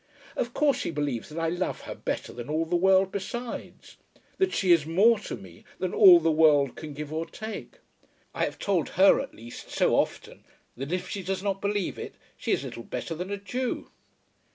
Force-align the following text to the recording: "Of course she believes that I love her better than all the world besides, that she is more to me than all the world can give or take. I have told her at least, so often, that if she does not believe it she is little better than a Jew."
"Of 0.35 0.55
course 0.55 0.77
she 0.77 0.89
believes 0.89 1.29
that 1.29 1.37
I 1.37 1.49
love 1.49 1.81
her 1.81 1.93
better 1.93 2.33
than 2.33 2.49
all 2.49 2.65
the 2.65 2.75
world 2.75 3.11
besides, 3.11 3.97
that 4.39 4.51
she 4.51 4.71
is 4.71 4.83
more 4.83 5.19
to 5.19 5.35
me 5.35 5.63
than 5.77 5.93
all 5.93 6.19
the 6.19 6.31
world 6.31 6.75
can 6.75 6.95
give 6.95 7.13
or 7.13 7.23
take. 7.27 7.77
I 8.33 8.45
have 8.45 8.57
told 8.57 8.89
her 8.97 9.19
at 9.21 9.35
least, 9.35 9.69
so 9.69 9.95
often, 9.95 10.43
that 10.75 10.91
if 10.91 11.07
she 11.07 11.21
does 11.21 11.43
not 11.43 11.61
believe 11.61 11.99
it 11.99 12.15
she 12.35 12.51
is 12.51 12.63
little 12.63 12.81
better 12.81 13.13
than 13.13 13.29
a 13.29 13.37
Jew." 13.37 13.91